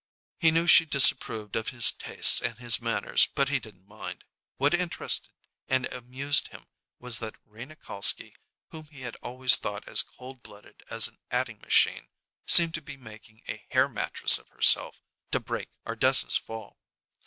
He 0.39 0.49
knew 0.49 0.65
she 0.65 0.83
disapproved 0.85 1.55
of 1.55 1.69
his 1.69 1.91
tastes 1.91 2.41
and 2.41 2.57
his 2.57 2.81
manners, 2.81 3.27
but 3.35 3.49
he 3.49 3.59
didn't 3.59 3.85
mind. 3.87 4.23
What 4.57 4.73
interested 4.73 5.29
and 5.67 5.85
amused 5.93 6.47
him 6.47 6.65
was 6.97 7.19
that 7.19 7.35
Rena 7.45 7.75
Kalski, 7.75 8.33
whom 8.71 8.85
he 8.87 9.01
had 9.01 9.15
always 9.17 9.57
thought 9.57 9.87
as 9.87 10.01
cold 10.01 10.41
blooded 10.41 10.81
as 10.89 11.07
an 11.07 11.19
adding 11.29 11.59
machine, 11.59 12.07
seemed 12.47 12.73
to 12.73 12.81
be 12.81 12.97
making 12.97 13.43
a 13.47 13.63
hair 13.69 13.87
mattress 13.87 14.39
of 14.39 14.47
herself 14.47 15.03
to 15.29 15.39
break 15.39 15.69
Ardessa's 15.85 16.35
fall. 16.35 16.79